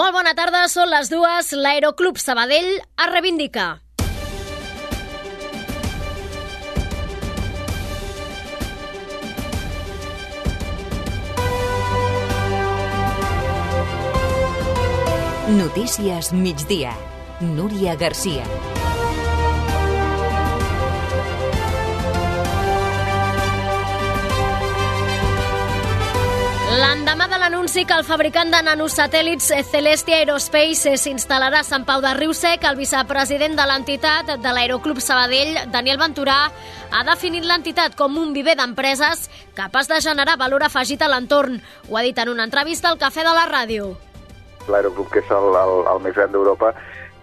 Molt 0.00 0.14
bona 0.16 0.30
tarda, 0.32 0.62
són 0.72 0.88
les 0.88 1.10
dues. 1.12 1.50
L'Aeroclub 1.52 2.16
Sabadell 2.16 2.70
es 2.80 3.08
reivindica. 3.10 3.66
Notícies 15.60 16.32
migdia. 16.32 16.96
Núria 17.44 17.98
Garcia. 18.00 18.48
L'endemà 26.70 27.26
de 27.26 27.38
l'anunci 27.42 27.82
que 27.82 27.96
el 27.98 28.04
fabricant 28.06 28.52
de 28.54 28.60
nanosatèl·lits 28.62 29.48
Celestia 29.72 30.20
Aerospace 30.20 30.92
s'instal·larà 31.02 31.64
a 31.64 31.66
Sant 31.66 31.82
Pau 31.88 31.98
de 32.04 32.12
Riusec, 32.14 32.62
el 32.62 32.78
vicepresident 32.78 33.56
de 33.58 33.64
l'entitat 33.66 34.30
de 34.38 34.52
l'Aeroclub 34.54 35.00
Sabadell, 35.02 35.58
Daniel 35.74 35.98
Venturà, 35.98 36.36
ha 36.94 37.00
definit 37.08 37.42
l'entitat 37.42 37.96
com 37.98 38.14
un 38.22 38.30
viver 38.36 38.54
d'empreses 38.54 39.26
capaç 39.58 39.90
de 39.90 39.98
generar 40.04 40.38
valor 40.38 40.62
afegit 40.62 41.02
a 41.02 41.10
l'entorn. 41.10 41.58
Ho 41.90 41.98
ha 41.98 42.04
dit 42.06 42.22
en 42.22 42.30
una 42.36 42.46
entrevista 42.46 42.94
al 42.94 43.02
Cafè 43.02 43.26
de 43.26 43.34
la 43.34 43.48
Ràdio. 43.50 43.90
L'aeroclub, 44.70 45.10
que 45.10 45.24
és 45.24 45.34
el, 45.34 45.50
el, 45.50 45.74
el 45.90 46.06
més 46.06 46.14
gran 46.14 46.30
d'Europa, 46.30 46.70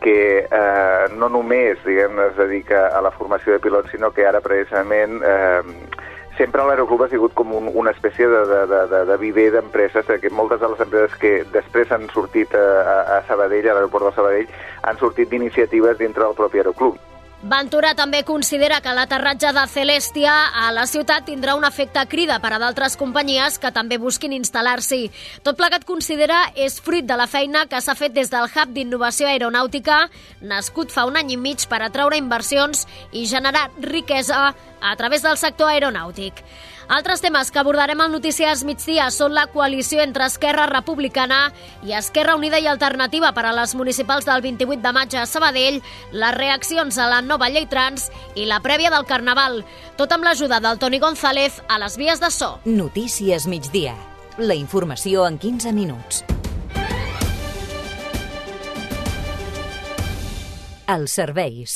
que 0.03 0.43
eh, 0.43 1.07
no 1.16 1.31
només 1.31 1.79
diguem, 1.88 2.19
es 2.27 2.35
dedica 2.35 2.89
a 2.91 2.99
la 2.99 3.16
formació 3.16 3.55
de 3.55 3.63
pilots, 3.63 3.95
sinó 3.95 4.11
que 4.11 4.27
ara 4.27 4.43
precisament 4.43 5.21
eh, 5.23 5.63
sempre 6.37 6.63
l'aeroclub 6.63 7.03
ha 7.03 7.09
sigut 7.11 7.33
com 7.37 7.51
un, 7.57 7.71
una 7.73 7.91
espècie 7.95 8.27
de, 8.29 8.43
de, 8.51 8.81
de, 8.91 9.03
de 9.09 9.17
viver 9.17 9.49
d'empreses, 9.55 10.07
que 10.21 10.29
moltes 10.29 10.61
de 10.61 10.71
les 10.71 10.85
empreses 10.85 11.17
que 11.21 11.33
després 11.53 11.91
han 11.91 12.07
sortit 12.13 12.53
a, 12.55 12.65
a 13.17 13.19
Sabadell, 13.27 13.67
a 13.67 13.77
l'aeroport 13.77 14.11
de 14.11 14.15
Sabadell, 14.15 14.55
han 14.87 15.01
sortit 15.01 15.33
d'iniciatives 15.33 15.99
dintre 15.99 16.23
del 16.23 16.37
propi 16.37 16.63
aeroclub. 16.63 17.06
Ventura 17.43 17.91
també 17.93 18.23
considera 18.25 18.80
que 18.81 18.89
l'aterratge 18.97 19.52
de 19.53 19.63
Celestia 19.69 20.31
a 20.57 20.71
la 20.73 20.88
ciutat 20.89 21.27
tindrà 21.27 21.53
un 21.53 21.67
efecte 21.67 22.02
crida 22.09 22.39
per 22.41 22.49
a 22.55 22.57
d'altres 22.57 22.95
companyies 22.97 23.59
que 23.61 23.69
també 23.71 23.99
busquin 24.02 24.33
instal·lar-s'hi. 24.33 25.11
Tot 25.45 25.59
plegat 25.59 25.85
considera 25.85 26.39
és 26.55 26.79
fruit 26.81 27.05
de 27.05 27.13
la 27.13 27.27
feina 27.29 27.67
que 27.69 27.77
s'ha 27.77 27.94
fet 27.94 28.16
des 28.16 28.33
del 28.33 28.49
Hub 28.49 28.73
d'Innovació 28.73 29.29
Aeronàutica, 29.29 30.07
nascut 30.41 30.89
fa 30.89 31.05
un 31.05 31.21
any 31.21 31.35
i 31.35 31.38
mig 31.38 31.67
per 31.69 31.83
atraure 31.85 32.17
inversions 32.17 32.88
i 33.13 33.27
generar 33.29 33.67
riquesa 33.85 34.55
a 34.81 34.95
través 34.97 35.22
del 35.22 35.38
sector 35.38 35.69
aeronàutic. 35.69 36.41
Altres 36.88 37.19
temes 37.19 37.49
que 37.52 37.59
abordarem 37.59 37.99
al 37.99 38.13
Notícies 38.13 38.61
migdia 38.63 39.09
són 39.11 39.33
la 39.35 39.47
coalició 39.52 39.99
entre 39.99 40.23
Esquerra 40.30 40.69
Republicana 40.71 41.49
i 41.83 41.91
Esquerra 41.97 42.38
Unida 42.39 42.61
i 42.63 42.67
Alternativa 42.71 43.33
per 43.35 43.44
a 43.49 43.52
les 43.57 43.73
municipals 43.75 44.27
del 44.27 44.41
28 44.45 44.79
de 44.85 44.94
maig 44.95 45.17
a 45.19 45.25
Sabadell, 45.27 45.81
les 46.16 46.38
reaccions 46.38 46.97
a 46.97 47.09
la 47.11 47.19
nova 47.21 47.49
llei 47.52 47.67
trans 47.67 48.07
i 48.35 48.47
la 48.47 48.61
prèvia 48.63 48.91
del 48.94 49.03
Carnaval. 49.09 49.66
Tot 49.99 50.16
amb 50.16 50.23
l'ajuda 50.23 50.61
del 50.63 50.79
Toni 50.79 51.02
González 51.03 51.59
a 51.67 51.81
les 51.83 51.99
vies 51.99 52.23
de 52.23 52.31
so. 52.31 52.55
Notícies 52.63 53.51
migdia. 53.51 53.97
La 54.38 54.55
informació 54.55 55.27
en 55.27 55.39
15 55.44 55.75
minuts. 55.75 56.23
Els 60.88 61.11
serveis. 61.19 61.75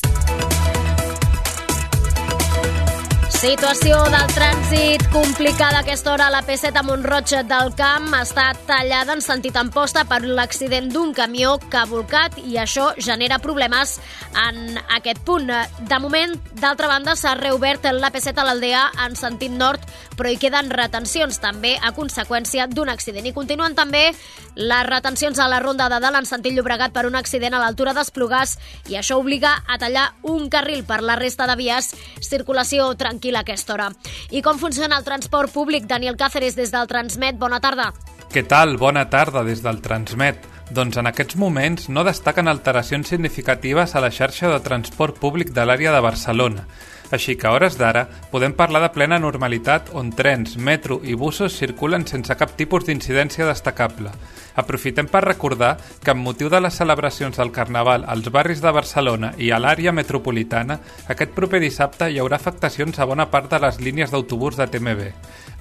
Situació 3.41 3.97
del 4.13 4.33
trànsit 4.35 5.07
complicada 5.09 5.79
a 5.79 5.81
aquesta 5.81 6.11
hora 6.11 6.27
la 6.29 6.43
P7 6.45 6.77
a 6.77 6.83
Montroig 6.85 7.31
del 7.49 7.71
Camp 7.73 8.11
està 8.13 8.51
tallada 8.67 9.15
en 9.17 9.23
sentit 9.25 9.55
amposta 9.57 10.03
per 10.05 10.19
l'accident 10.21 10.91
d'un 10.93 11.09
camió 11.17 11.55
que 11.63 11.79
ha 11.79 11.87
volcat 11.89 12.37
i 12.37 12.59
això 12.61 12.91
genera 13.01 13.39
problemes 13.41 13.95
en 14.43 14.77
aquest 14.93 15.23
punt. 15.25 15.49
De 15.49 15.99
moment, 16.03 16.35
d'altra 16.61 16.91
banda, 16.91 17.15
s'ha 17.17 17.33
reobert 17.39 17.87
la 17.97 18.11
P7 18.13 18.37
a 18.37 18.45
l'Aldea 18.45 18.83
en 19.07 19.17
sentit 19.17 19.57
nord, 19.57 19.89
però 20.13 20.29
hi 20.29 20.37
queden 20.37 20.69
retencions 20.69 21.41
també 21.41 21.73
a 21.81 21.95
conseqüència 21.97 22.69
d'un 22.69 22.93
accident. 22.93 23.25
I 23.25 23.33
continuen 23.33 23.73
també 23.73 24.11
les 24.53 24.85
retencions 24.85 25.39
a 25.41 25.49
la 25.49 25.63
ronda 25.65 25.89
de 25.89 25.97
dalt 25.97 26.21
en 26.21 26.29
sentit 26.29 26.53
Llobregat 26.53 26.93
per 26.93 27.07
un 27.09 27.17
accident 27.17 27.57
a 27.57 27.63
l'altura 27.65 27.97
d'Esplugàs 27.97 28.57
i 28.93 29.01
això 29.01 29.17
obliga 29.17 29.57
a 29.65 29.81
tallar 29.81 30.11
un 30.29 30.45
carril 30.53 30.85
per 30.85 31.01
la 31.01 31.17
resta 31.17 31.49
de 31.49 31.57
vies, 31.57 31.89
circulació 32.21 32.91
tranquil·la 32.93 33.30
a 33.35 33.43
aquesta 33.45 33.73
hora. 33.73 33.89
I 34.29 34.41
com 34.41 34.59
funciona 34.59 34.97
el 34.97 35.05
transport 35.07 35.51
públic? 35.51 35.85
Daniel 35.87 36.17
Cáceres, 36.17 36.55
des 36.55 36.71
del 36.71 36.87
Transmet, 36.87 37.37
bona 37.37 37.59
tarda. 37.59 37.91
Què 38.31 38.45
tal? 38.47 38.77
Bona 38.79 39.09
tarda 39.09 39.43
des 39.43 39.63
del 39.63 39.81
Transmet. 39.83 40.45
Doncs 40.71 40.95
en 41.01 41.09
aquests 41.09 41.35
moments 41.35 41.89
no 41.91 42.05
destaquen 42.07 42.47
alteracions 42.47 43.09
significatives 43.11 43.95
a 43.95 43.99
la 43.99 44.11
xarxa 44.11 44.47
de 44.53 44.61
transport 44.63 45.17
públic 45.19 45.51
de 45.51 45.65
l'àrea 45.67 45.91
de 45.91 45.99
Barcelona. 45.99 46.63
Així 47.11 47.35
que 47.35 47.47
a 47.47 47.51
hores 47.51 47.75
d'ara 47.77 48.05
podem 48.31 48.53
parlar 48.55 48.81
de 48.85 48.91
plena 48.95 49.19
normalitat 49.19 49.91
on 49.93 50.13
trens, 50.15 50.55
metro 50.57 51.01
i 51.03 51.15
busos 51.19 51.57
circulen 51.59 52.07
sense 52.07 52.35
cap 52.39 52.55
tipus 52.55 52.87
d'incidència 52.87 53.47
destacable. 53.49 54.13
Aprofitem 54.55 55.07
per 55.07 55.23
recordar 55.23 55.77
que 56.03 56.11
amb 56.11 56.23
motiu 56.25 56.49
de 56.51 56.59
les 56.63 56.75
celebracions 56.75 57.37
del 57.37 57.51
Carnaval 57.55 58.03
als 58.07 58.31
barris 58.31 58.61
de 58.63 58.71
Barcelona 58.71 59.31
i 59.37 59.51
a 59.51 59.59
l'àrea 59.59 59.93
metropolitana, 59.95 60.79
aquest 61.07 61.31
proper 61.35 61.61
dissabte 61.63 62.09
hi 62.11 62.19
haurà 62.19 62.39
afectacions 62.39 62.99
a 62.99 63.07
bona 63.07 63.29
part 63.31 63.51
de 63.51 63.61
les 63.63 63.79
línies 63.79 64.11
d'autobús 64.11 64.59
de 64.59 64.67
TMB. 64.67 65.07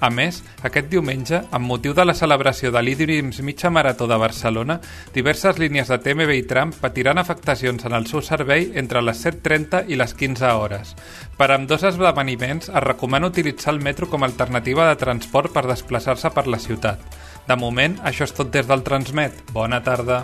A 0.01 0.09
més, 0.09 0.41
aquest 0.65 0.89
diumenge, 0.89 1.43
amb 1.53 1.67
motiu 1.69 1.93
de 1.93 2.03
la 2.07 2.15
celebració 2.17 2.71
de 2.73 2.81
l'Idrims 2.81 3.41
Mitja 3.45 3.69
Marató 3.69 4.07
de 4.09 4.17
Barcelona, 4.17 4.79
diverses 5.13 5.59
línies 5.61 5.91
de 5.91 5.99
TMB 6.01 6.39
i 6.39 6.47
tram 6.49 6.71
patiran 6.73 7.21
afectacions 7.21 7.85
en 7.85 7.93
el 7.93 8.07
seu 8.09 8.23
servei 8.25 8.71
entre 8.81 9.03
les 9.05 9.21
7.30 9.23 9.85
i 9.93 9.99
les 9.99 10.15
15 10.17 10.55
hores. 10.57 10.95
Per 11.41 11.47
a 11.49 11.55
dos 11.57 11.81
esdeveniments 11.81 12.67
es 12.69 12.83
recomana 12.83 13.31
utilitzar 13.31 13.71
el 13.73 13.79
metro 13.81 14.05
com 14.11 14.21
a 14.21 14.27
alternativa 14.29 14.85
de 14.85 14.99
transport 15.01 15.49
per 15.55 15.63
desplaçar-se 15.65 16.29
per 16.35 16.43
la 16.45 16.59
ciutat. 16.61 17.01
De 17.47 17.57
moment, 17.57 17.97
això 18.05 18.27
és 18.29 18.35
tot 18.37 18.51
des 18.53 18.69
del 18.69 18.85
Transmet. 18.85 19.41
Bona 19.49 19.81
tarda. 19.81 20.21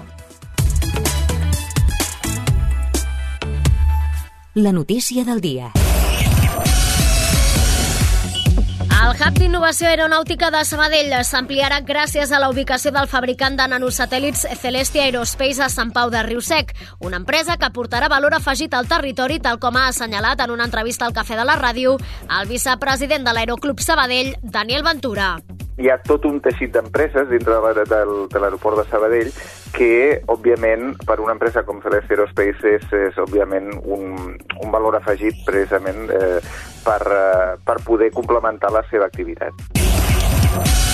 La 4.53 4.77
notícia 4.77 5.25
del 5.25 5.41
dia. 5.41 5.73
El 9.07 9.13
Hub 9.15 9.37
d'Innovació 9.39 9.87
Aeronàutica 9.87 10.49
de 10.51 10.59
Sabadell 10.67 11.13
s'ampliarà 11.23 11.77
gràcies 11.87 12.33
a 12.35 12.41
la 12.43 12.49
ubicació 12.51 12.91
del 12.91 13.07
fabricant 13.07 13.55
de 13.55 13.63
nanosatèl·lits 13.71 14.41
Celestia 14.59 15.05
Aerospace 15.05 15.63
a 15.63 15.69
Sant 15.71 15.93
Pau 15.95 16.11
de 16.11 16.25
Riusec, 16.27 16.73
una 16.99 17.21
empresa 17.21 17.55
que 17.55 17.69
aportarà 17.69 18.09
valor 18.11 18.35
afegit 18.35 18.75
al 18.75 18.89
territori, 18.91 19.39
tal 19.39 19.61
com 19.63 19.79
ha 19.79 19.85
assenyalat 19.93 20.43
en 20.43 20.51
una 20.57 20.67
entrevista 20.67 21.07
al 21.07 21.15
Cafè 21.15 21.37
de 21.39 21.45
la 21.47 21.55
Ràdio 21.55 21.95
el 22.41 22.51
vicepresident 22.51 23.23
de 23.23 23.37
l'Aeroclub 23.37 23.79
Sabadell, 23.79 24.35
Daniel 24.43 24.83
Ventura 24.83 25.37
hi 25.77 25.89
ha 25.93 25.97
tot 26.01 26.25
un 26.25 26.39
teixit 26.41 26.73
d'empreses 26.73 27.29
dintre 27.29 27.59
de, 27.61 27.85
de, 27.85 27.99
de 28.33 28.41
l'aeroport 28.41 28.81
de 28.81 28.85
Sabadell 28.89 29.29
que, 29.75 29.91
òbviament, 30.33 30.95
per 31.05 31.19
una 31.21 31.35
empresa 31.37 31.61
com 31.67 31.83
Celeste 31.85 32.15
Aerospace 32.15 32.73
és, 32.79 32.89
és 32.97 33.21
òbviament, 33.21 33.69
un, 33.85 34.33
un 34.57 34.73
valor 34.73 34.97
afegit 34.97 35.45
precisament 35.45 36.09
eh, 36.09 36.41
per, 36.85 37.01
eh, 37.05 37.55
per 37.61 37.79
poder 37.85 38.09
complementar 38.15 38.73
la 38.73 38.85
seva 38.89 39.05
activitat. 39.11 40.86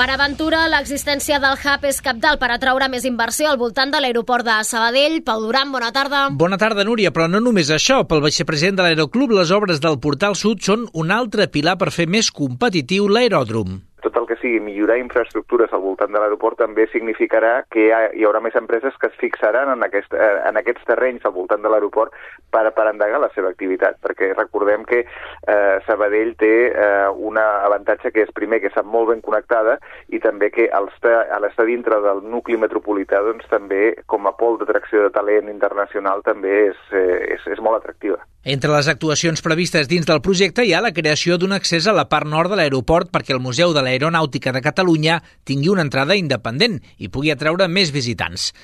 Per 0.00 0.06
Aventura, 0.08 0.62
l'existència 0.72 1.36
del 1.42 1.58
hub 1.60 1.82
és 1.84 1.98
capdalt 2.00 2.40
per 2.40 2.48
atraure 2.54 2.86
més 2.88 3.04
inversió 3.04 3.50
al 3.50 3.58
voltant 3.60 3.90
de 3.92 3.98
l'aeroport 4.00 4.46
de 4.46 4.54
Sabadell. 4.64 5.18
Pau 5.26 5.42
Duran, 5.44 5.68
bona 5.74 5.90
tarda. 5.92 6.22
Bona 6.40 6.56
tarda, 6.56 6.86
Núria, 6.88 7.12
però 7.12 7.26
no 7.28 7.42
només 7.44 7.68
això. 7.68 7.98
Pel 8.08 8.24
vicepresident 8.24 8.80
de 8.80 8.86
l'Aeroclub, 8.86 9.36
les 9.36 9.52
obres 9.52 9.84
del 9.84 10.00
Portal 10.00 10.40
Sud 10.40 10.64
són 10.64 10.88
un 10.96 11.12
altre 11.12 11.50
pilar 11.52 11.76
per 11.76 11.92
fer 11.92 12.08
més 12.08 12.32
competitiu 12.32 13.12
l'aeròdrom 13.12 13.76
tot 14.10 14.22
el 14.22 14.26
que 14.28 14.38
sigui 14.40 14.60
millorar 14.62 14.98
infraestructures 14.98 15.72
al 15.72 15.82
voltant 15.84 16.10
de 16.12 16.18
l'aeroport 16.18 16.58
també 16.60 16.86
significarà 16.90 17.52
que 17.70 17.86
hi, 17.86 17.90
ha, 17.94 18.00
hi 18.16 18.26
haurà 18.26 18.42
més 18.42 18.56
empreses 18.58 18.96
que 19.00 19.10
es 19.10 19.18
fixaran 19.20 19.70
en, 19.72 19.84
aquest, 19.86 20.14
eh, 20.14 20.30
en 20.48 20.58
aquests 20.58 20.86
terrenys 20.88 21.24
al 21.24 21.34
voltant 21.36 21.62
de 21.62 21.70
l'aeroport 21.70 22.14
per, 22.50 22.64
per 22.74 22.88
endegar 22.90 23.22
la 23.22 23.30
seva 23.34 23.52
activitat, 23.54 24.00
perquè 24.02 24.32
recordem 24.34 24.84
que 24.88 25.04
eh, 25.04 25.76
Sabadell 25.86 26.34
té 26.40 26.52
eh, 26.70 27.08
un 27.14 27.38
avantatge 27.40 28.12
que 28.14 28.24
és 28.26 28.34
primer 28.34 28.60
que 28.60 28.70
està 28.72 28.82
molt 28.82 29.12
ben 29.12 29.22
connectada 29.24 29.78
i 30.10 30.18
també 30.22 30.50
que 30.50 30.68
al 30.74 30.90
estar, 30.90 31.28
dintre 31.70 32.00
del 32.02 32.24
nucli 32.26 32.58
metropolità 32.58 33.20
doncs 33.22 33.46
també 33.50 33.94
com 34.10 34.26
a 34.26 34.34
pol 34.34 34.58
d'atracció 34.58 35.06
de 35.06 35.14
talent 35.14 35.50
internacional 35.52 36.24
també 36.26 36.66
és, 36.70 36.84
eh, 36.92 37.36
és, 37.36 37.46
és 37.54 37.62
molt 37.62 37.78
atractiva. 37.78 38.18
Entre 38.42 38.72
les 38.72 38.88
actuacions 38.88 39.42
previstes 39.44 39.88
dins 39.88 40.06
del 40.08 40.22
projecte 40.24 40.64
hi 40.64 40.72
ha 40.72 40.80
la 40.80 40.94
creació 40.96 41.36
d'un 41.36 41.52
accés 41.52 41.86
a 41.86 41.92
la 41.92 42.06
part 42.08 42.26
nord 42.26 42.48
de 42.48 42.56
l'aeroport 42.56 43.10
perquè 43.12 43.34
el 43.36 43.42
Museu 43.44 43.74
de 43.76 43.82
l'Aeronàutica 43.84 44.54
de 44.56 44.62
Catalunya 44.64 45.18
tingui 45.44 45.68
una 45.68 45.84
entrada 45.84 46.16
independent 46.16 46.78
i 46.96 47.10
pugui 47.12 47.34
atraure 47.34 47.68
més 47.68 47.92
visitants. 47.92 48.54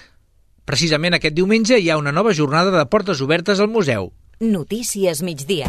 Precisament 0.65 1.15
aquest 1.15 1.37
diumenge 1.37 1.77
hi 1.77 1.91
ha 1.91 1.99
una 2.01 2.13
nova 2.13 2.33
jornada 2.33 2.73
de 2.73 2.87
portes 2.89 3.21
obertes 3.21 3.61
al 3.61 3.69
museu. 3.69 4.15
Notícies 4.41 5.23
migdia. 5.23 5.69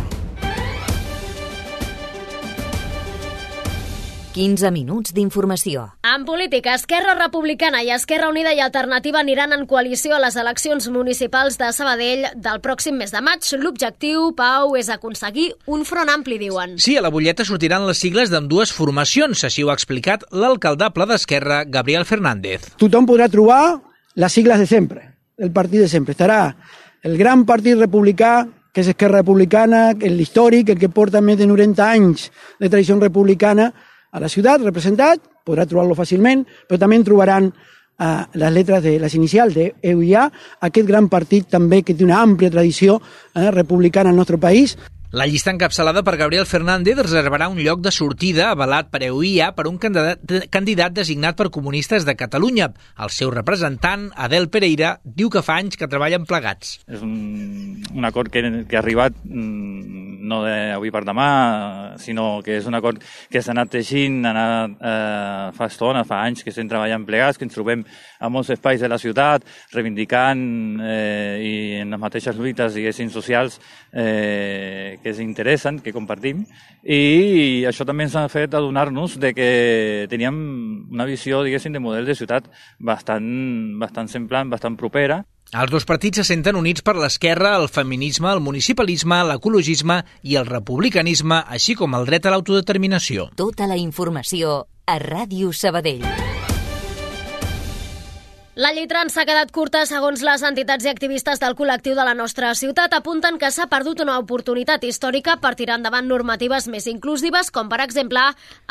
15 4.37 4.69
minuts 4.69 5.15
d'informació. 5.17 5.87
En 6.05 6.21
política, 6.27 6.75
Esquerra 6.77 7.15
Republicana 7.17 7.79
i 7.81 7.89
Esquerra 7.95 8.29
Unida 8.29 8.51
i 8.53 8.59
Alternativa 8.61 9.23
aniran 9.23 9.55
en 9.55 9.63
coalició 9.65 10.13
a 10.13 10.19
les 10.21 10.37
eleccions 10.37 10.85
municipals 10.93 11.57
de 11.57 11.71
Sabadell 11.73 12.27
del 12.37 12.61
pròxim 12.61 12.99
mes 13.01 13.13
de 13.15 13.23
maig. 13.25 13.47
L'objectiu, 13.57 14.27
Pau, 14.37 14.75
és 14.77 14.91
aconseguir 14.93 15.47
un 15.65 15.81
front 15.89 16.11
ampli, 16.13 16.37
diuen. 16.37 16.75
Sí, 16.77 16.93
a 16.97 17.01
la 17.01 17.09
butlleta 17.09 17.47
sortiran 17.49 17.87
les 17.89 17.97
sigles 18.03 18.29
d'ambdues 18.29 18.75
formacions, 18.77 19.41
així 19.47 19.65
ho 19.65 19.73
ha 19.73 19.77
explicat 19.79 20.27
l'alcaldable 20.29 21.09
d'Esquerra, 21.09 21.63
Gabriel 21.65 22.05
Fernández. 22.05 22.69
Tothom 22.77 23.09
podrà 23.09 23.31
trobar 23.33 23.79
les 24.21 24.37
sigles 24.37 24.61
de 24.61 24.69
sempre, 24.69 25.01
el 25.41 25.49
partit 25.49 25.81
de 25.81 25.89
sempre. 25.89 26.13
Estarà 26.13 26.53
el 27.01 27.17
gran 27.17 27.47
partit 27.49 27.81
republicà, 27.81 28.45
que 28.69 28.85
és 28.85 28.93
Esquerra 28.93 29.23
Republicana, 29.23 29.95
l'històric, 29.97 30.69
el 30.69 30.77
que 30.77 30.93
porta 30.93 31.25
més 31.25 31.41
de 31.41 31.49
90 31.49 31.81
anys 31.89 32.29
de 32.61 32.69
tradició 32.69 33.01
republicana, 33.01 33.71
a 34.11 34.19
la 34.23 34.29
ciutat 34.29 34.63
representat, 34.63 35.23
podrà 35.47 35.65
trobar-lo 35.67 35.95
fàcilment, 35.97 36.45
però 36.67 36.79
també 36.79 36.99
en 36.99 37.07
trobaran 37.07 37.49
eh, 37.49 38.23
les 38.33 38.53
lletres 38.53 38.83
de 38.83 38.97
les 38.99 39.15
inicials 39.15 39.55
de 39.55 39.71
EUIA, 39.81 40.27
aquest 40.67 40.87
gran 40.87 41.09
partit 41.09 41.49
també 41.51 41.83
que 41.83 41.95
té 41.95 42.05
una 42.05 42.21
àmplia 42.21 42.51
tradició 42.53 42.99
eh, 43.01 43.51
republicana 43.51 44.11
al 44.13 44.19
nostre 44.19 44.37
país. 44.37 44.77
La 45.11 45.23
llista 45.25 45.53
encapçalada 45.53 46.01
per 46.03 46.17
Gabriel 46.19 46.43
Fernández 46.45 46.97
reservarà 46.99 47.45
un 47.47 47.61
lloc 47.63 47.79
de 47.79 47.93
sortida 47.95 48.49
avalat 48.51 48.89
per 48.91 48.99
EUIA 49.07 49.53
per 49.55 49.63
un 49.69 49.77
candidat, 49.79 50.91
designat 50.91 51.37
per 51.39 51.47
comunistes 51.47 52.03
de 52.03 52.17
Catalunya. 52.19 52.73
El 52.99 53.13
seu 53.15 53.31
representant, 53.31 54.09
Adel 54.19 54.49
Pereira, 54.51 54.97
diu 55.05 55.31
que 55.31 55.45
fa 55.47 55.61
anys 55.61 55.79
que 55.79 55.87
treballen 55.87 56.27
plegats. 56.27 56.81
És 56.91 56.99
un, 57.07 57.79
un 57.95 58.09
acord 58.09 58.27
que, 58.27 58.43
que 58.67 58.75
ha 58.75 58.81
arribat 58.83 59.15
mm, 59.23 60.17
no 60.27 60.41
d'avui 60.43 60.91
per 60.91 61.05
demà, 61.07 61.29
sinó 62.03 62.41
que 62.43 62.57
és 62.59 62.67
un 62.67 62.75
acord 62.75 62.99
que 63.31 63.39
s'ha 63.39 63.53
anat 63.55 63.71
teixint, 63.77 64.19
ha 64.27 64.33
anat, 64.33 64.75
eh, 64.75 65.55
fa 65.55 65.69
estona, 65.71 66.03
fa 66.07 66.19
anys 66.25 66.43
que 66.43 66.51
estem 66.51 66.67
treballant 66.67 67.07
plegats, 67.07 67.39
que 67.39 67.47
ens 67.47 67.55
trobem 67.55 67.85
a 68.19 68.27
molts 68.33 68.51
espais 68.51 68.83
de 68.83 68.91
la 68.91 68.99
ciutat, 68.99 69.47
reivindicant 69.71 70.43
eh, 70.83 71.39
i 71.39 71.55
en 71.85 71.95
les 71.95 72.01
mateixes 72.01 72.35
lluites, 72.35 72.75
diguéssim, 72.75 73.11
socials 73.13 73.61
eh, 73.93 74.96
que 75.01 75.13
ens 75.13 75.21
interessen, 75.23 75.79
que 75.83 75.93
compartim, 75.95 76.45
i 76.83 77.63
això 77.69 77.85
també 77.87 78.07
ens 78.07 78.15
ha 78.17 78.27
fet 78.31 78.53
adonar-nos 78.57 79.17
de 79.21 79.33
que 79.37 79.49
teníem 80.11 80.37
una 80.91 81.07
visió, 81.09 81.43
diguéssim, 81.45 81.73
de 81.73 81.83
model 81.83 82.07
de 82.07 82.15
ciutat 82.15 82.49
bastant, 82.79 83.27
bastant 83.81 84.11
semblant, 84.11 84.49
bastant 84.53 84.77
propera. 84.79 85.23
Els 85.55 85.71
dos 85.71 85.85
partits 85.87 86.19
se 86.19 86.25
senten 86.27 86.57
units 86.59 86.83
per 86.83 86.97
l'esquerra, 86.99 87.53
el 87.55 87.69
feminisme, 87.71 88.27
el 88.33 88.43
municipalisme, 88.43 89.21
l'ecologisme 89.29 90.01
i 90.23 90.35
el 90.35 90.49
republicanisme, 90.49 91.39
així 91.47 91.77
com 91.79 91.95
el 91.95 92.09
dret 92.09 92.27
a 92.27 92.35
l'autodeterminació. 92.35 93.29
Tota 93.39 93.69
la 93.71 93.79
informació 93.79 94.65
a 94.87 94.99
Ràdio 94.99 95.53
Sabadell. 95.55 96.03
La 98.57 98.71
llei 98.73 98.87
trans 98.89 99.13
s'ha 99.13 99.21
quedat 99.29 99.51
curta 99.53 99.83
segons 99.85 100.23
les 100.25 100.41
entitats 100.47 100.85
i 100.87 100.89
activistes 100.89 101.37
del 101.37 101.53
col·lectiu 101.53 101.93
de 101.93 102.01
la 102.07 102.15
nostra 102.17 102.47
ciutat 102.57 102.95
apunten 102.97 103.35
que 103.37 103.51
s'ha 103.53 103.67
perdut 103.69 103.99
una 104.01 104.15
oportunitat 104.17 104.81
històrica 104.87 105.35
per 105.43 105.51
tirar 105.59 105.75
endavant 105.77 106.09
normatives 106.09 106.65
més 106.73 106.87
inclusives, 106.89 107.51
com 107.53 107.69
per 107.69 107.83
exemple 107.85 108.23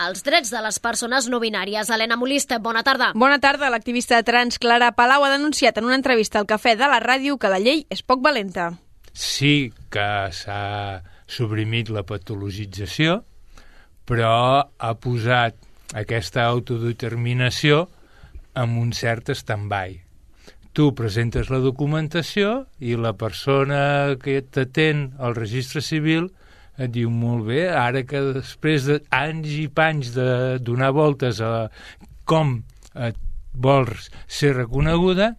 els 0.09 0.27
drets 0.27 0.51
de 0.51 0.65
les 0.65 0.81
persones 0.83 1.31
no 1.31 1.39
binàries. 1.39 1.87
Helena 1.95 2.19
Molist, 2.19 2.51
bona 2.59 2.83
tarda. 2.83 3.13
Bona 3.15 3.39
tarda. 3.39 3.71
L'activista 3.71 4.19
trans 4.27 4.59
Clara 4.59 4.91
Palau 4.91 5.23
ha 5.23 5.31
denunciat 5.31 5.79
en 5.79 5.87
una 5.87 6.01
entrevista 6.03 6.43
al 6.43 6.51
Cafè 6.51 6.75
de 6.75 6.91
la 6.91 6.99
ràdio 6.99 7.39
que 7.39 7.55
la 7.55 7.63
llei 7.63 7.87
és 7.87 8.03
poc 8.03 8.27
valenta. 8.27 8.73
Sí 9.15 9.71
que 9.95 10.11
s'ha 10.35 11.05
suprimit 11.31 11.95
la 11.95 12.03
patologització, 12.03 13.21
però 14.03 14.67
ha 14.67 14.97
posat 14.99 15.55
aquesta 15.95 16.51
autodeterminació 16.51 17.87
amb 18.57 18.81
un 18.81 18.93
cert 18.97 19.31
stand-by. 19.37 20.01
Tu 20.77 20.91
presentes 20.97 21.49
la 21.53 21.61
documentació 21.65 22.67
i 22.85 22.97
la 23.01 23.15
persona 23.17 24.17
que 24.21 24.41
t'atén 24.43 25.13
al 25.23 25.37
registre 25.39 25.81
civil 25.85 26.29
et 26.77 26.93
diu 26.93 27.09
molt 27.09 27.47
bé, 27.49 27.63
ara 27.73 28.03
que 28.05 28.21
després 28.37 28.89
d'anys 28.89 29.55
i 29.57 29.67
panys 29.73 30.13
de 30.17 30.29
donar 30.61 30.93
voltes 30.97 31.41
a 31.41 31.69
com 32.29 32.59
et 32.93 33.17
vols 33.57 34.11
ser 34.29 34.53
reconeguda, 34.57 35.33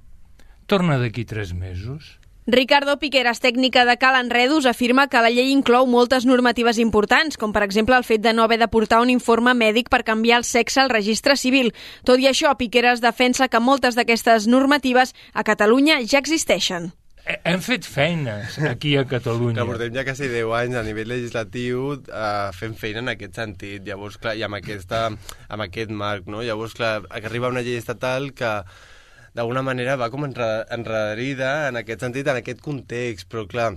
torna 0.66 0.98
d'aquí 0.98 1.25
tres 1.30 1.54
mesos. 1.54 2.18
Ricardo 2.50 2.98
Piqueras, 2.98 3.42
tècnica 3.44 3.84
de 3.84 3.98
Cal 4.00 4.16
Enredus, 4.16 4.66
afirma 4.66 5.10
que 5.12 5.20
la 5.20 5.28
llei 5.28 5.50
inclou 5.52 5.84
moltes 5.84 6.24
normatives 6.24 6.78
importants, 6.80 7.36
com 7.36 7.52
per 7.52 7.66
exemple 7.66 7.98
el 8.00 8.08
fet 8.08 8.24
de 8.24 8.32
no 8.32 8.46
haver 8.46 8.56
de 8.62 8.70
portar 8.72 9.02
un 9.04 9.12
informe 9.12 9.52
mèdic 9.52 9.90
per 9.92 10.06
canviar 10.08 10.38
el 10.40 10.48
sexe 10.48 10.80
al 10.80 10.94
registre 10.94 11.36
civil. 11.36 11.74
Tot 12.08 12.24
i 12.24 12.30
això, 12.32 12.56
Piqueras 12.56 13.04
defensa 13.04 13.50
que 13.52 13.60
moltes 13.60 14.00
d'aquestes 14.00 14.48
normatives 14.48 15.12
a 15.34 15.44
Catalunya 15.44 16.00
ja 16.08 16.24
existeixen. 16.24 16.94
Hem 17.44 17.60
fet 17.60 17.84
feines 17.84 18.56
aquí 18.64 18.96
a 18.96 19.04
Catalunya. 19.04 19.60
Que 19.60 19.68
portem 19.68 20.00
ja 20.00 20.08
quasi 20.08 20.32
10 20.32 20.56
anys 20.64 20.80
a 20.80 20.88
nivell 20.88 21.12
legislatiu 21.12 21.98
eh, 22.00 22.52
fent 22.56 22.80
feina 22.80 23.04
en 23.04 23.12
aquest 23.12 23.44
sentit. 23.44 23.84
Llavors, 23.84 24.16
clar, 24.24 24.40
i 24.40 24.48
amb, 24.48 24.56
aquesta, 24.64 25.10
amb 25.52 25.68
aquest 25.68 25.92
marc, 25.92 26.32
no? 26.32 26.48
Llavors, 26.48 26.80
clar, 26.80 27.02
arriba 27.12 27.52
una 27.52 27.68
llei 27.68 27.76
estatal 27.76 28.32
que 28.32 28.62
d'alguna 29.38 29.62
manera 29.62 29.95
va 30.01 30.10
com 30.10 30.25
enredarida 30.25 31.51
en 31.69 31.78
aquest 31.78 32.01
sentit, 32.01 32.28
en 32.28 32.39
aquest 32.39 32.63
context, 32.66 33.28
però 33.30 33.45
clar, 33.50 33.69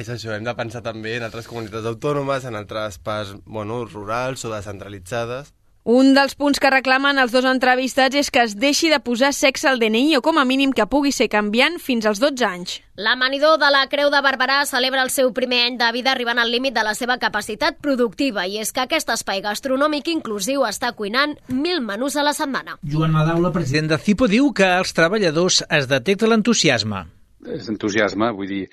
és 0.00 0.08
això, 0.10 0.32
hem 0.34 0.46
de 0.46 0.54
pensar 0.56 0.80
també 0.86 1.18
en 1.18 1.26
altres 1.26 1.46
comunitats 1.50 1.86
autònomes, 1.90 2.46
en 2.48 2.56
altres 2.58 2.96
parts 3.04 3.34
bueno, 3.44 3.82
rurals 3.84 4.46
o 4.48 4.54
descentralitzades, 4.54 5.52
un 5.84 6.14
dels 6.16 6.32
punts 6.32 6.56
que 6.56 6.70
reclamen 6.72 7.20
els 7.20 7.32
dos 7.34 7.44
entrevistats 7.44 8.16
és 8.16 8.30
que 8.32 8.40
es 8.40 8.54
deixi 8.56 8.88
de 8.88 8.96
posar 9.04 9.34
sexe 9.36 9.68
al 9.68 9.76
DNI 9.82 10.16
o 10.16 10.22
com 10.24 10.38
a 10.40 10.44
mínim 10.48 10.72
que 10.72 10.86
pugui 10.88 11.12
ser 11.12 11.28
canviant 11.28 11.76
fins 11.76 12.06
als 12.08 12.22
12 12.22 12.46
anys. 12.48 12.78
L'amanidor 12.96 13.58
de 13.60 13.68
la 13.68 13.82
Creu 13.92 14.08
de 14.08 14.22
Barberà 14.24 14.62
celebra 14.64 15.02
el 15.04 15.12
seu 15.12 15.34
primer 15.36 15.60
any 15.66 15.76
de 15.76 15.90
vida 15.92 16.14
arribant 16.14 16.40
al 16.40 16.48
límit 16.48 16.72
de 16.72 16.86
la 16.86 16.94
seva 16.96 17.18
capacitat 17.20 17.76
productiva 17.84 18.46
i 18.48 18.56
és 18.62 18.72
que 18.72 18.80
aquest 18.80 19.12
espai 19.12 19.44
gastronòmic 19.44 20.08
inclusiu 20.08 20.64
està 20.64 20.94
cuinant 20.96 21.36
mil 21.52 21.84
menús 21.84 22.16
a 22.16 22.24
la 22.24 22.32
setmana. 22.32 22.78
Joan 22.80 23.12
Madaula, 23.12 23.52
president 23.52 23.92
de 23.92 24.00
CIPO, 24.00 24.30
diu 24.32 24.52
que 24.56 24.64
als 24.64 24.96
treballadors 24.96 25.66
es 25.68 25.90
detecta 25.90 26.30
l'entusiasme. 26.30 27.04
És 27.44 27.68
entusiasme, 27.68 28.32
vull 28.32 28.48
dir, 28.48 28.64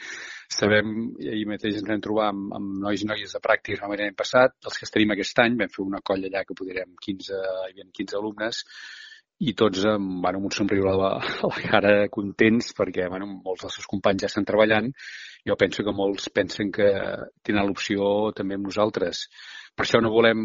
Sabem, 0.51 0.89
ahir 1.31 1.45
mateix 1.47 1.77
ens 1.79 1.87
vam 1.87 2.01
trobar 2.03 2.27
amb, 2.31 2.49
amb 2.57 2.73
nois 2.85 3.03
i 3.03 3.07
noies 3.07 3.35
de 3.35 3.39
pràctiques 3.43 3.83
l'any 3.83 4.17
passat, 4.19 4.57
els 4.67 4.79
que 4.79 4.89
tenim 4.91 5.13
aquest 5.15 5.39
any, 5.43 5.55
vam 5.61 5.71
fer 5.71 5.85
una 5.85 6.01
colla 6.03 6.27
allà 6.27 6.43
que 6.47 6.57
podríem 6.57 6.97
15, 7.07 7.37
hi 7.37 7.69
havia 7.69 7.87
15 8.01 8.19
alumnes, 8.19 8.59
i 9.41 9.55
tots 9.57 9.85
amb, 9.89 10.19
bueno, 10.21 10.37
amb 10.37 10.49
un 10.49 10.53
somriure 10.53 10.91
a 10.91 10.97
la, 10.99 11.11
a 11.17 11.49
la 11.49 11.61
cara 11.63 11.93
contents 12.13 12.75
perquè 12.77 13.07
bueno, 13.09 13.29
molts 13.47 13.65
dels 13.65 13.79
seus 13.79 13.87
companys 13.89 14.25
ja 14.25 14.29
estan 14.29 14.45
treballant. 14.45 14.91
Jo 15.47 15.57
penso 15.57 15.85
que 15.87 15.95
molts 15.97 16.29
pensen 16.35 16.69
que 16.75 16.91
tenen 17.47 17.65
l'opció 17.65 18.29
també 18.37 18.59
amb 18.59 18.69
nosaltres. 18.69 19.23
Per 19.71 19.85
això 19.85 20.01
no 20.03 20.11
volem, 20.11 20.39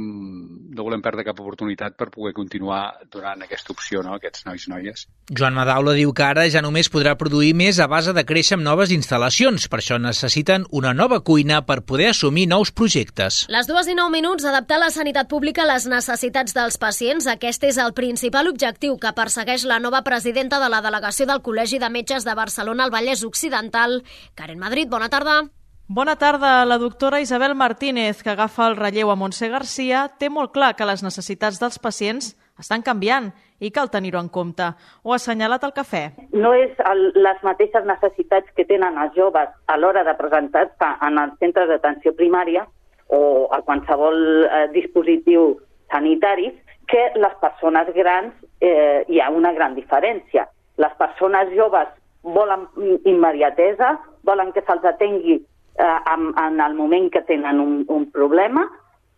no 0.70 0.84
volem 0.86 1.02
perdre 1.02 1.24
cap 1.26 1.40
oportunitat 1.42 1.96
per 1.98 2.06
poder 2.14 2.30
continuar 2.32 3.02
donant 3.12 3.42
aquesta 3.42 3.74
opció 3.74 4.00
no, 4.04 4.14
a 4.14 4.20
aquests 4.20 4.46
nois 4.46 4.66
i 4.68 4.70
noies. 4.70 5.02
Joan 5.34 5.56
Madaula 5.56 5.96
diu 5.98 6.12
que 6.14 6.22
ara 6.24 6.44
ja 6.52 6.62
només 6.62 6.88
podrà 6.92 7.16
produir 7.18 7.50
més 7.58 7.80
a 7.82 7.88
base 7.90 8.14
de 8.14 8.22
créixer 8.24 8.54
amb 8.56 8.64
noves 8.64 8.94
instal·lacions. 8.94 9.66
Per 9.66 9.80
això 9.82 9.98
necessiten 9.98 10.68
una 10.70 10.94
nova 10.94 11.18
cuina 11.26 11.58
per 11.66 11.80
poder 11.82 12.12
assumir 12.12 12.46
nous 12.52 12.70
projectes. 12.70 13.42
Les 13.50 13.66
dues 13.66 13.90
i 13.90 13.98
nou 13.98 14.12
minuts, 14.14 14.46
adaptar 14.46 14.78
la 14.80 14.92
sanitat 14.94 15.28
pública 15.28 15.66
a 15.66 15.70
les 15.72 15.90
necessitats 15.90 16.54
dels 16.54 16.78
pacients. 16.78 17.26
Aquest 17.26 17.66
és 17.66 17.82
el 17.82 17.92
principal 17.98 18.46
objectiu 18.52 18.94
que 19.02 19.14
persegueix 19.16 19.66
la 19.66 19.82
nova 19.82 20.04
presidenta 20.06 20.62
de 20.62 20.70
la 20.70 20.80
delegació 20.86 21.26
del 21.26 21.42
Col·legi 21.42 21.82
de 21.82 21.90
Metges 21.90 22.24
de 22.24 22.38
Barcelona 22.38 22.86
al 22.86 22.94
Vallès 22.94 23.26
Occidental. 23.26 24.00
Karen 24.38 24.62
Madrid, 24.62 24.88
bona 24.88 25.10
tarda. 25.10 25.42
Bona 25.88 26.16
tarda. 26.16 26.64
La 26.64 26.78
doctora 26.78 27.20
Isabel 27.20 27.54
Martínez, 27.54 28.24
que 28.24 28.30
agafa 28.30 28.66
el 28.66 28.74
relleu 28.74 29.12
a 29.12 29.14
Montse 29.14 29.46
Garcia, 29.46 30.08
té 30.18 30.26
molt 30.26 30.50
clar 30.50 30.72
que 30.74 30.88
les 30.88 31.04
necessitats 31.06 31.60
dels 31.62 31.78
pacients 31.78 32.32
estan 32.58 32.82
canviant 32.82 33.28
i 33.62 33.70
cal 33.70 33.92
tenir-ho 33.94 34.18
en 34.18 34.26
compte. 34.26 34.66
Ho 35.04 35.14
ha 35.14 35.20
assenyalat 35.20 35.62
al 35.62 35.76
cafè. 35.78 36.02
No 36.34 36.56
és 36.58 36.74
el, 36.90 37.04
les 37.14 37.38
mateixes 37.46 37.86
necessitats 37.86 38.50
que 38.58 38.66
tenen 38.66 38.98
els 38.98 39.14
joves 39.14 39.54
a 39.70 39.78
l'hora 39.78 40.02
de 40.02 40.18
presentar-se 40.18 40.90
en 41.06 41.22
els 41.22 41.38
centres 41.38 41.70
d'atenció 41.70 42.16
primària 42.18 42.66
o 43.06 43.46
a 43.54 43.62
qualsevol 43.62 44.18
eh, 44.42 44.66
dispositiu 44.74 45.52
sanitari 45.94 46.50
que 46.90 47.12
les 47.14 47.38
persones 47.38 47.94
grans 47.94 48.34
eh, 48.58 49.04
hi 49.06 49.22
ha 49.22 49.30
una 49.30 49.54
gran 49.54 49.78
diferència. 49.78 50.50
Les 50.82 50.98
persones 50.98 51.54
joves 51.54 51.94
volen 52.26 52.66
immediatesa, 53.06 54.00
volen 54.26 54.50
que 54.50 54.66
se'ls 54.66 54.82
atengui 54.82 55.44
eh, 55.78 56.12
en, 56.14 56.32
en 56.38 56.60
el 56.60 56.74
moment 56.74 57.10
que 57.12 57.22
tenen 57.22 57.60
un, 57.60 57.84
un 57.88 58.10
problema 58.10 58.66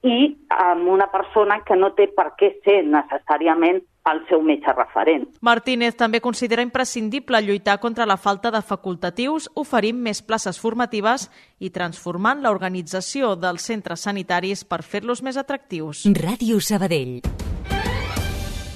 i 0.06 0.36
amb 0.54 0.86
una 0.88 1.08
persona 1.10 1.62
que 1.66 1.76
no 1.76 1.90
té 1.98 2.06
per 2.14 2.32
què 2.38 2.52
ser 2.64 2.82
necessàriament 2.86 3.80
el 4.08 4.22
seu 4.28 4.40
metge 4.42 4.72
referent. 4.72 5.26
Martínez 5.44 5.96
també 5.98 6.20
considera 6.24 6.64
imprescindible 6.64 7.42
lluitar 7.44 7.78
contra 7.82 8.06
la 8.06 8.16
falta 8.16 8.50
de 8.54 8.62
facultatius, 8.62 9.50
oferint 9.54 9.98
més 10.00 10.22
places 10.22 10.60
formatives 10.60 11.28
i 11.58 11.70
transformant 11.74 12.40
l'organització 12.42 13.34
dels 13.36 13.66
centres 13.68 14.06
sanitaris 14.06 14.64
per 14.64 14.82
fer-los 14.82 15.22
més 15.22 15.36
atractius. 15.36 16.06
Ràdio 16.16 16.60
Sabadell. 16.60 17.20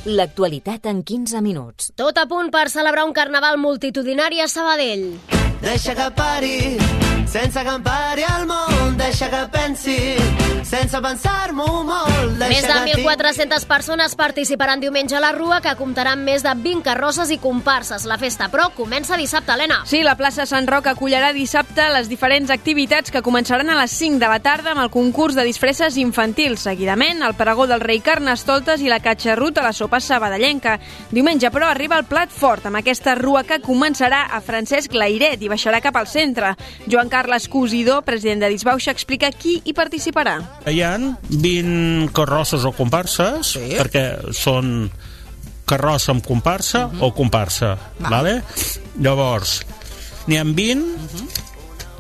L'actualitat 0.03 0.89
en 0.91 1.05
15 1.07 1.41
minuts. 1.47 1.93
Tot 1.95 2.19
a 2.19 2.27
punt 2.27 2.51
per 2.51 2.67
celebrar 2.69 3.07
un 3.07 3.15
carnaval 3.15 3.61
multitudinari 3.62 4.43
a 4.43 4.49
Sabadell. 4.51 5.12
Deixa 5.62 5.95
que 5.95 6.09
pari, 6.19 6.57
sense 7.26 7.62
que 7.64 7.69
em 7.71 7.83
pari 7.83 8.25
el 8.29 8.47
món, 8.47 8.97
deixa 8.99 9.29
que 9.33 9.41
pensi, 9.52 9.97
sense 10.69 10.99
pensar-m'ho 11.00 11.83
molt. 11.85 12.37
Deixa 12.38 12.49
Més 12.49 12.62
de 12.67 12.73
que 12.73 12.97
tingui- 12.97 13.07
1.400 13.07 13.64
persones 13.64 14.14
participaran 14.14 14.81
diumenge 14.81 15.17
a 15.17 15.21
la 15.21 15.33
Rua, 15.33 15.61
que 15.61 15.75
comptarà 15.76 16.12
amb 16.12 16.25
més 16.25 16.43
de 16.43 16.52
20 16.55 16.83
carrosses 16.83 17.31
i 17.31 17.38
comparses. 17.38 18.05
La 18.05 18.19
festa, 18.19 18.49
però, 18.50 18.71
comença 18.75 19.17
dissabte, 19.17 19.52
Helena. 19.52 19.83
Sí, 19.87 20.02
la 20.02 20.17
plaça 20.17 20.45
Sant 20.47 20.67
Roc 20.69 20.87
acollarà 20.87 21.33
dissabte 21.33 21.88
les 21.93 22.09
diferents 22.09 22.50
activitats 22.50 23.11
que 23.11 23.23
començaran 23.23 23.71
a 23.71 23.79
les 23.81 23.91
5 23.93 24.19
de 24.19 24.29
la 24.29 24.41
tarda 24.41 24.73
amb 24.73 24.83
el 24.83 24.91
concurs 24.91 25.35
de 25.35 25.45
disfresses 25.45 25.97
infantils. 25.97 26.61
Seguidament, 26.61 27.23
el 27.23 27.35
pregó 27.35 27.67
del 27.67 27.81
rei 27.81 28.00
Carnestoltes 28.00 28.81
i 28.83 28.88
la 28.88 29.00
catxarrut 29.00 29.57
a 29.59 29.62
la 29.62 29.73
sopa 29.73 30.00
sabadellenca. 30.00 30.79
Diumenge, 31.11 31.50
però, 31.50 31.67
arriba 31.71 31.97
el 31.99 32.05
plat 32.05 32.31
fort 32.31 32.67
amb 32.67 32.76
aquesta 32.76 33.14
rua 33.14 33.45
que 33.45 33.61
començarà 33.62 34.26
a 34.31 34.41
Francesc 34.41 34.93
Lairet 34.93 35.41
i 35.43 35.49
baixarà 35.49 35.81
cap 35.81 35.97
al 35.97 36.07
centre. 36.07 36.55
Joan 36.87 37.09
Carles 37.12 37.45
Cosidor, 37.52 38.00
president 38.09 38.40
de 38.40 38.49
Disbauxa, 38.49 38.95
explica 38.97 39.28
qui 39.37 39.59
hi 39.69 39.75
participarà. 39.76 40.38
Hi 40.64 40.81
ha 40.81 40.95
20 41.28 42.09
carrosses 42.16 42.64
o 42.64 42.73
comparses, 42.73 43.52
sí. 43.59 43.66
perquè 43.76 44.33
són 44.33 44.88
carrossa 45.69 46.14
amb 46.14 46.25
comparsa 46.25 46.87
uh 46.87 46.92
-huh. 46.95 47.04
o 47.04 47.12
comparsa. 47.12 47.76
Va. 48.00 48.09
Vale? 48.16 48.42
Llavors, 48.97 49.61
n'hi 50.26 50.38
ha 50.38 50.45
20, 50.45 50.81
uh 50.81 51.00
-huh. 51.12 51.28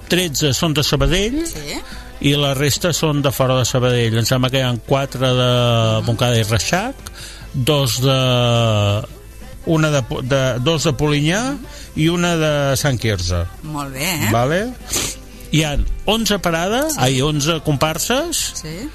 13 0.08 0.52
són 0.54 0.72
de 0.72 0.82
Sabadell, 0.82 1.46
Sí. 1.46 1.80
i 2.20 2.34
la 2.34 2.54
resta 2.54 2.92
són 2.92 3.20
de 3.22 3.30
fora 3.32 3.58
de 3.58 3.64
Sabadell. 3.64 4.16
Em 4.16 4.24
sembla 4.24 4.50
que 4.50 4.58
hi 4.58 4.62
ha 4.62 4.76
4 4.86 5.34
de 5.34 6.02
Montcada 6.06 6.38
i 6.38 6.42
Reixac, 6.42 6.94
dos 7.52 8.00
de 8.00 9.02
una 9.66 9.90
de, 9.90 10.02
de, 10.22 10.58
dos 10.60 10.84
de 10.84 10.92
Polinyà 10.92 11.56
i 11.94 12.08
una 12.08 12.36
de 12.36 12.76
Sant 12.76 12.98
Quirze. 12.98 13.44
Molt 13.62 13.92
bé, 13.94 14.08
eh? 14.26 14.30
Vale? 14.32 14.72
Hi 15.52 15.64
ha 15.64 15.76
11 16.06 16.38
parades, 16.40 16.94
sí. 16.94 17.00
ai, 17.00 17.20
11 17.22 17.60
comparses 17.66 18.38
Sí. 18.62 18.88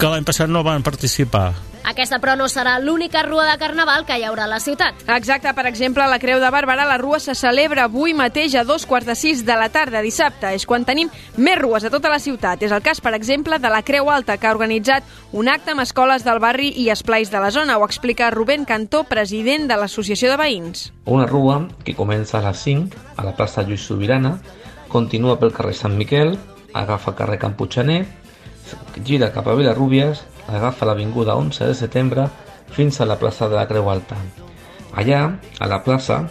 que 0.00 0.08
l'any 0.08 0.24
passat 0.24 0.48
no 0.48 0.62
van 0.64 0.82
participar. 0.82 1.52
Aquesta, 1.84 2.18
però, 2.20 2.34
no 2.36 2.44
serà 2.48 2.74
l'única 2.78 3.22
rua 3.24 3.46
de 3.48 3.54
carnaval 3.58 4.04
que 4.04 4.16
hi 4.18 4.24
haurà 4.28 4.44
a 4.44 4.50
la 4.50 4.58
ciutat. 4.60 4.98
Exacte, 5.14 5.52
per 5.56 5.64
exemple, 5.66 6.02
a 6.04 6.08
la 6.12 6.18
Creu 6.20 6.38
de 6.40 6.48
Barberà 6.52 6.84
la 6.86 6.98
rua 7.00 7.18
se 7.20 7.34
celebra 7.34 7.86
avui 7.88 8.12
mateix 8.14 8.54
a 8.54 8.64
dos 8.68 8.84
quarts 8.86 9.08
de 9.08 9.14
sis 9.16 9.40
de 9.48 9.56
la 9.56 9.70
tarda, 9.72 10.02
dissabte. 10.04 10.52
És 10.54 10.66
quan 10.68 10.84
tenim 10.84 11.08
més 11.36 11.58
rues 11.58 11.84
a 11.84 11.90
tota 11.90 12.10
la 12.12 12.18
ciutat. 12.20 12.62
És 12.62 12.72
el 12.72 12.82
cas, 12.84 13.00
per 13.00 13.14
exemple, 13.16 13.58
de 13.58 13.72
la 13.72 13.80
Creu 13.82 14.10
Alta, 14.12 14.36
que 14.36 14.46
ha 14.46 14.52
organitzat 14.52 15.04
un 15.32 15.48
acte 15.48 15.72
amb 15.72 15.80
escoles 15.80 16.22
del 16.24 16.38
barri 16.38 16.68
i 16.76 16.90
esplais 16.92 17.30
de 17.32 17.40
la 17.40 17.50
zona. 17.50 17.78
Ho 17.78 17.84
explica 17.88 18.30
Rubén 18.30 18.66
Cantó, 18.68 19.04
president 19.04 19.66
de 19.66 19.76
l'Associació 19.80 20.30
de 20.30 20.36
Veïns. 20.36 20.90
Una 21.06 21.26
rua 21.26 21.66
que 21.84 21.96
comença 21.96 22.38
a 22.38 22.44
les 22.50 22.58
5 22.60 22.96
a 23.16 23.24
la 23.24 23.34
plaça 23.36 23.62
Lluís 23.64 23.80
Sobirana, 23.88 24.38
continua 24.90 25.38
pel 25.40 25.52
carrer 25.54 25.74
Sant 25.78 25.96
Miquel, 25.96 26.34
agafa 26.74 27.12
el 27.12 27.16
carrer 27.18 27.38
Camputxaner, 27.42 28.02
gira 29.06 29.30
cap 29.34 29.48
a 29.48 29.54
Vilarrúbies, 29.58 30.24
agafa 30.50 30.86
l'avinguda 30.86 31.36
11 31.38 31.70
de 31.70 31.74
setembre 31.78 32.26
fins 32.74 33.00
a 33.00 33.06
la 33.06 33.18
plaça 33.18 33.48
de 33.48 33.56
la 33.58 33.66
Creu 33.70 33.88
Alta. 33.90 34.18
Allà, 34.98 35.22
a 35.58 35.66
la 35.70 35.80
plaça, 35.86 36.24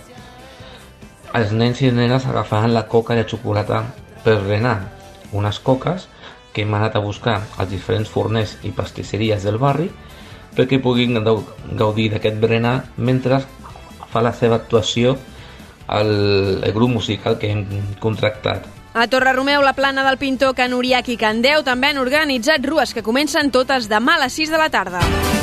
els 1.33 1.51
nens 1.55 1.81
i 1.81 1.91
nenes 1.93 2.25
agafaran 2.27 2.73
la 2.73 2.87
coca 2.87 3.15
i 3.15 3.21
la 3.21 3.27
xocolata 3.27 3.83
per 4.23 4.39
berenar. 4.43 4.77
Unes 5.31 5.59
coques 5.61 6.07
que 6.53 6.63
hem 6.63 6.73
anat 6.73 6.95
a 6.97 7.03
buscar 7.03 7.39
als 7.57 7.69
diferents 7.69 8.09
forners 8.09 8.57
i 8.65 8.71
pastisseries 8.75 9.43
del 9.45 9.59
barri 9.61 9.89
perquè 10.57 10.79
puguin 10.81 11.19
gau- 11.23 11.45
gaudir 11.77 12.09
d'aquest 12.11 12.39
berenar 12.41 12.79
mentre 12.97 13.37
fa 14.09 14.23
la 14.25 14.33
seva 14.33 14.57
actuació 14.57 15.13
el, 15.97 16.61
el 16.63 16.73
grup 16.73 16.89
musical 16.89 17.39
que 17.39 17.51
hem 17.51 17.65
contractat. 17.99 18.67
A 18.93 19.07
Torre 19.07 19.33
Romeu, 19.33 19.61
la 19.61 19.75
plana 19.77 20.03
del 20.03 20.17
pintor 20.17 20.55
Can 20.57 20.73
Uriach 20.73 21.09
i 21.13 21.17
també 21.63 21.91
han 21.91 22.01
organitzat 22.01 22.65
rues 22.65 22.93
que 22.93 23.05
comencen 23.05 23.51
totes 23.51 23.89
demà 23.89 24.17
a 24.17 24.25
les 24.25 24.41
6 24.41 24.49
de 24.49 24.57
la 24.57 24.69
tarda. 24.73 25.38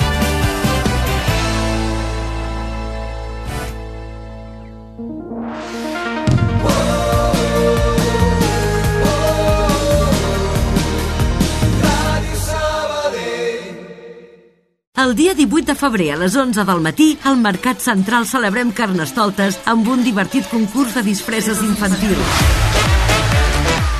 El 14.96 15.14
dia 15.14 15.34
18 15.34 15.66
de 15.66 15.74
febrer 15.76 16.12
a 16.14 16.16
les 16.16 16.34
11 16.34 16.64
del 16.64 16.80
matí, 16.80 17.18
al 17.22 17.36
Mercat 17.36 17.82
Central 17.84 18.24
celebrem 18.24 18.70
Carnestoltes 18.72 19.58
amb 19.68 19.84
un 19.92 20.00
divertit 20.00 20.48
concurs 20.48 20.96
de 20.96 21.02
disfresses 21.04 21.60
infantils. 21.60 22.38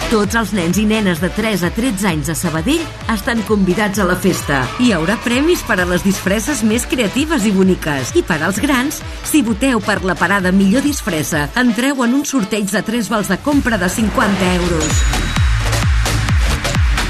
Tots 0.09 0.38
els 0.41 0.55
nens 0.57 0.81
i 0.81 0.87
nenes 0.88 1.21
de 1.21 1.29
3 1.37 1.67
a 1.69 1.71
13 1.76 2.09
anys 2.15 2.33
de 2.33 2.38
Sabadell 2.38 2.88
estan 3.12 3.45
convidats 3.45 4.00
a 4.00 4.09
la 4.09 4.17
festa. 4.17 4.62
Hi 4.81 4.95
haurà 4.97 5.19
premis 5.21 5.61
per 5.69 5.76
a 5.83 5.88
les 5.93 6.07
disfresses 6.07 6.65
més 6.65 6.88
creatives 6.88 7.45
i 7.45 7.53
boniques. 7.53 8.17
I 8.17 8.25
per 8.25 8.41
als 8.41 8.62
grans, 8.62 9.05
si 9.29 9.45
voteu 9.45 9.85
per 9.85 10.00
la 10.00 10.17
parada 10.17 10.49
millor 10.49 10.87
disfressa, 10.87 11.50
entreu 11.61 12.07
en 12.09 12.23
un 12.23 12.25
sorteig 12.25 12.73
de 12.73 12.87
3 12.88 13.12
vals 13.12 13.29
de 13.35 13.43
compra 13.45 13.76
de 13.76 13.93
50 14.00 14.55
euros. 14.62 15.25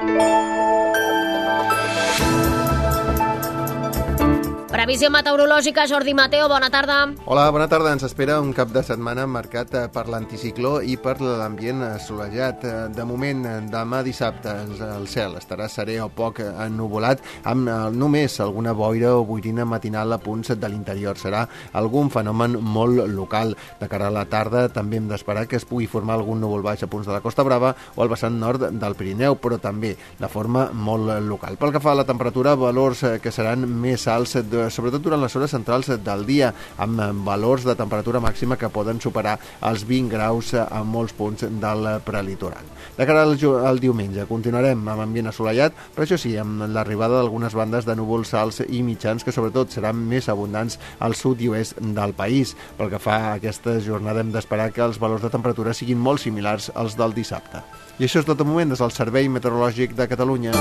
Previsió 4.85 5.09
meteorològica, 5.09 5.87
Jordi 5.89 6.11
Mateo, 6.13 6.45
bona 6.45 6.67
tarda. 6.69 6.99
Hola, 7.25 7.47
bona 7.49 7.65
tarda. 7.65 7.89
Ens 7.95 8.03
espera 8.05 8.35
un 8.37 8.51
cap 8.53 8.69
de 8.69 8.83
setmana 8.85 9.23
marcat 9.25 9.71
eh, 9.73 9.87
per 9.89 10.03
l'anticicló 10.13 10.75
i 10.85 10.93
per 11.01 11.15
l'ambient 11.23 11.79
assolellat. 11.87 12.61
Eh, 12.69 12.73
de 12.93 13.05
moment, 13.09 13.41
eh, 13.49 13.53
demà 13.73 14.03
dissabte, 14.05 14.53
el 14.85 15.07
cel 15.09 15.39
estarà 15.39 15.65
serè 15.73 15.95
o 16.03 16.11
poc 16.13 16.43
ennuvolat, 16.45 17.23
amb 17.49 17.71
només 17.97 18.35
alguna 18.45 18.75
boira 18.77 19.15
o 19.17 19.23
boirina 19.25 19.65
matinal 19.65 20.13
a 20.13 20.19
punts 20.21 20.53
de 20.53 20.69
l'interior. 20.69 21.17
Serà 21.17 21.47
algun 21.73 22.13
fenomen 22.13 22.59
molt 22.61 23.07
local. 23.09 23.55
De 23.81 23.89
cara 23.89 24.11
a 24.11 24.13
la 24.13 24.27
tarda 24.29 24.67
també 24.69 25.01
hem 25.01 25.09
d'esperar 25.09 25.47
que 25.49 25.57
es 25.57 25.65
pugui 25.65 25.89
formar 25.89 26.19
algun 26.19 26.45
núvol 26.45 26.61
baix 26.61 26.85
a 26.85 26.91
punts 26.93 27.09
de 27.09 27.15
la 27.15 27.23
Costa 27.25 27.41
Brava 27.41 27.73
o 27.95 28.05
al 28.05 28.13
vessant 28.13 28.37
nord 28.37 28.69
del 28.69 28.99
Pirineu, 29.01 29.41
però 29.41 29.57
també 29.57 29.95
de 30.21 30.29
forma 30.29 30.69
molt 30.69 31.09
local. 31.25 31.57
Pel 31.57 31.73
que 31.73 31.81
fa 31.81 31.97
a 31.97 32.01
la 32.03 32.05
temperatura, 32.05 32.53
valors 32.53 33.01
que 33.25 33.33
seran 33.33 33.65
més 33.65 34.05
alts 34.05 34.37
de 34.45 34.69
sobretot 34.75 35.03
durant 35.05 35.23
les 35.23 35.35
hores 35.35 35.53
centrals 35.55 35.89
del 36.03 36.25
dia, 36.27 36.51
amb 36.77 37.01
valors 37.25 37.65
de 37.65 37.77
temperatura 37.79 38.21
màxima 38.23 38.59
que 38.59 38.69
poden 38.69 39.01
superar 39.01 39.37
els 39.65 39.85
20 39.87 40.11
graus 40.11 40.53
a 40.59 40.83
molts 40.83 41.15
punts 41.15 41.47
del 41.49 41.87
prelitoral. 42.05 42.75
De 42.95 43.05
cara 43.07 43.23
al, 43.25 43.35
al 43.67 43.79
diumenge 43.83 44.27
continuarem 44.29 44.85
amb 44.87 45.03
ambient 45.03 45.31
assolellat, 45.31 45.75
però 45.95 46.05
això 46.05 46.19
sí, 46.19 46.35
amb 46.39 46.63
l'arribada 46.71 47.19
d'algunes 47.19 47.55
bandes 47.57 47.87
de 47.87 47.95
núvols 47.97 48.33
alts 48.37 48.61
i 48.67 48.83
mitjans 48.87 49.25
que 49.25 49.33
sobretot 49.35 49.73
seran 49.73 49.99
més 49.99 50.29
abundants 50.31 50.79
al 50.99 51.17
sud 51.19 51.43
i 51.43 51.51
oest 51.51 51.79
del 51.79 52.15
país. 52.15 52.55
Pel 52.77 52.93
que 52.93 53.01
fa 53.01 53.17
a 53.17 53.33
aquesta 53.39 53.79
jornada 53.83 54.23
hem 54.23 54.31
d'esperar 54.35 54.71
que 54.71 54.85
els 54.85 55.01
valors 55.01 55.25
de 55.25 55.33
temperatura 55.33 55.75
siguin 55.75 55.99
molt 55.99 56.23
similars 56.23 56.71
als 56.75 56.95
del 56.99 57.15
dissabte. 57.17 57.63
I 57.99 58.07
això 58.07 58.23
és 58.23 58.27
tot 58.27 58.39
el 58.39 58.47
moment 58.47 58.71
des 58.71 58.83
del 58.83 58.95
Servei 58.95 59.31
Meteorològic 59.31 59.95
de 59.95 60.07
Catalunya. 60.11 60.55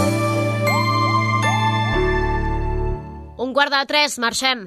Quart 3.55 3.71
de 3.71 3.87
tres, 3.87 4.19
marxem. 4.19 4.67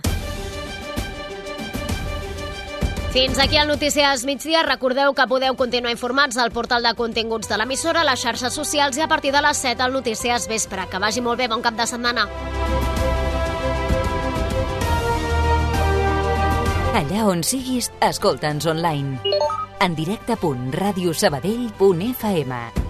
Fins 3.12 3.36
aquí 3.44 3.58
el 3.58 3.68
Notícies 3.68 4.24
Migdia. 4.24 4.64
Recordeu 4.64 5.14
que 5.14 5.28
podeu 5.28 5.58
continuar 5.60 5.92
informats 5.92 6.38
al 6.40 6.56
portal 6.56 6.88
de 6.88 6.96
continguts 6.96 7.52
de 7.52 7.58
l'emissora, 7.60 8.08
les 8.08 8.24
xarxes 8.24 8.56
socials 8.56 8.96
i 8.96 9.04
a 9.04 9.12
partir 9.12 9.36
de 9.36 9.44
les 9.44 9.60
7 9.60 9.84
al 9.84 9.92
Notícies 9.92 10.48
Vespre. 10.48 10.88
Que 10.88 11.04
vagi 11.04 11.20
molt 11.20 11.36
bé, 11.44 11.52
bon 11.52 11.60
cap 11.66 11.76
de 11.76 11.84
setmana. 11.90 12.30
Allà 16.96 17.28
on 17.28 17.44
siguis, 17.44 17.92
escolta'ns 18.00 18.64
online. 18.72 19.20
En 19.84 20.00
directe.radiosabadell.fm 20.00 22.87